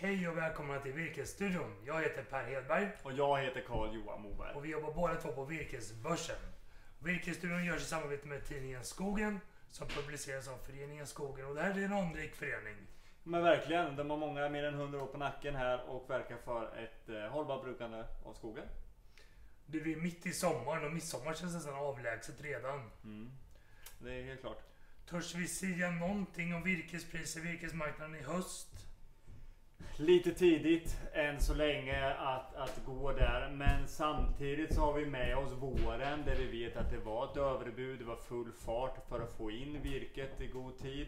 [0.00, 1.74] Hej och välkomna till Virkesstudion.
[1.86, 4.54] Jag heter Per Hedberg Och jag heter Carl Johan Moberg.
[4.54, 6.36] och vi jobbar båda två på Virkesbörsen.
[6.98, 9.40] Virkesstudion görs i samarbete med tidningen Skogen
[9.70, 12.76] som publiceras av föreningen Skogen och det här är en anrik förening.
[13.22, 16.78] Men verkligen, de har många mer än 100 år på nacken här och verkar för
[16.78, 18.66] ett eh, hållbart brukande av skogen.
[19.66, 22.90] Du, vi är mitt i sommaren och midsommar känns nästan avlägset redan.
[23.04, 23.30] Mm.
[23.98, 24.62] Det är helt klart.
[25.10, 28.87] Törs vi säga någonting om virkespriser, virkesmarknaden i höst?
[29.96, 33.50] Lite tidigt än så länge att, att gå där.
[33.50, 37.36] Men samtidigt så har vi med oss våren där vi vet att det var ett
[37.36, 37.98] överbud.
[37.98, 41.06] Det var full fart för att få in virket i god tid.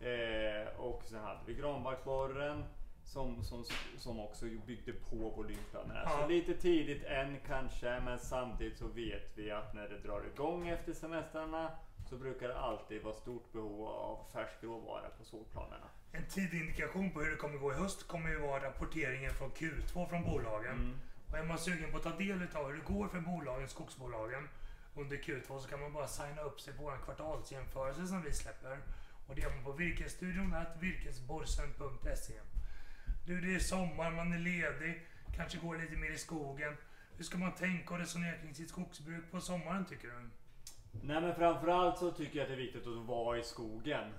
[0.00, 2.64] Eh, och sen hade vi granbarkborren
[3.04, 3.64] som, som,
[3.98, 6.00] som också byggde på volymplanerna.
[6.04, 6.18] Ja.
[6.22, 10.68] Så lite tidigt än kanske men samtidigt så vet vi att när det drar igång
[10.68, 11.70] efter semestrarna
[12.08, 15.88] så brukar det alltid vara stort behov av färsk råvara på sågplanerna.
[16.12, 19.50] En tidig indikation på hur det kommer gå i höst kommer ju vara rapporteringen från
[19.50, 20.76] Q2 från bolagen.
[20.76, 20.98] Mm.
[21.30, 24.48] Och är man sugen på att ta del av hur det går för bolagen, skogsbolagen
[24.94, 28.78] under Q2 så kan man bara signa upp sig på vår kvartalsjämförelse som vi släpper.
[29.26, 32.34] Och det gör man på virkesstudion virkesborsen.se.
[33.26, 36.76] Du, det är sommar, man är ledig, kanske går lite mer i skogen.
[37.16, 40.30] Hur ska man tänka och resonera kring sitt skogsbruk på sommaren tycker du?
[41.02, 44.12] Nej men framförallt så tycker jag att det är viktigt att vara i skogen.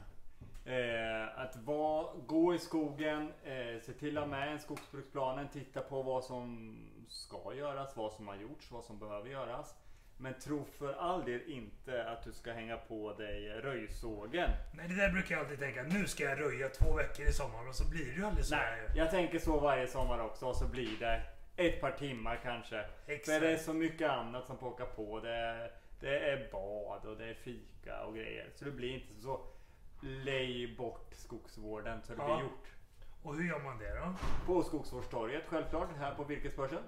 [0.66, 5.82] Eh, att vara, gå i skogen, eh, se till att ha med en skogsbruksplanen, titta
[5.82, 6.76] på vad som
[7.08, 9.76] ska göras, vad som har gjorts, vad som behöver göras.
[10.18, 14.50] Men tro för all del inte att du ska hänga på dig röjsågen.
[14.74, 15.84] Nej, det där brukar jag alltid tänka.
[15.84, 18.56] Nu ska jag röja två veckor i sommar och så blir det ju aldrig så.
[18.56, 21.22] Nej, jag tänker så varje sommar också och så blir det
[21.56, 22.86] ett par timmar kanske.
[23.08, 23.40] Exakt.
[23.40, 25.20] För det är så mycket annat som pockar på.
[25.20, 28.50] Det det är bad och det är fika och grejer.
[28.56, 29.42] Så det blir inte så
[30.02, 32.36] lej bort skogsvården så det Ja.
[32.36, 32.68] blir gjort.
[33.24, 34.14] Och hur gör man det då?
[34.46, 36.84] På Skogsvårdstorget självklart, här på Virkesbörsen.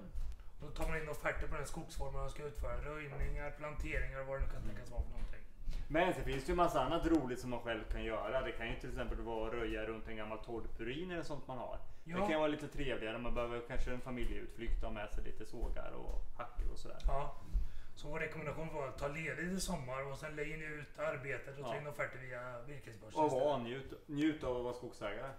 [0.60, 2.76] Då tar man in offerter på den skogsformen man ska utföra.
[2.84, 5.40] Röjningar, planteringar och vad det nu kan tänkas vara för någonting.
[5.88, 8.40] Men så finns det ju massa annat roligt som man själv kan göra.
[8.42, 11.58] Det kan ju till exempel vara att röja runt en gammal torrpurin eller sånt man
[11.58, 11.78] har.
[12.04, 12.16] Ja.
[12.20, 13.18] Det kan vara lite trevligare.
[13.18, 16.98] Man behöver kanske en familjeutflykt och ha med sig lite sågar och hackor och sådär.
[17.06, 17.36] Ja.
[17.94, 21.58] Så vår rekommendation var att ta ledigt i sommar och sen lägger ni ut arbetet
[21.58, 21.76] och Ja.
[21.76, 23.20] in offerter via virkesbörsen.
[23.20, 25.30] Och vara njut, njut av att vara skogsägare.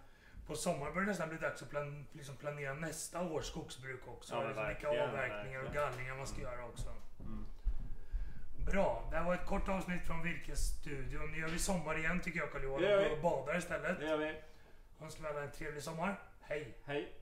[0.48, 4.36] På sommaren börjar det nästan bli dags att plan, liksom planera nästa års skogsbruk också.
[4.36, 6.90] Ja, liksom vilka avverkningar och gallringar man ska göra också.
[7.20, 7.46] Mm.
[8.72, 11.32] Bra, det här var ett kort avsnitt från Virkesstudion.
[11.32, 12.82] Nu gör vi sommar igen tycker jag Carl-Johan.
[12.82, 12.88] Vi.
[12.88, 14.00] går och badar istället.
[14.00, 14.36] Det gör vi.
[15.02, 16.20] Önskar vi alla en trevlig sommar.
[16.42, 16.78] Hej!
[16.86, 17.14] Hej!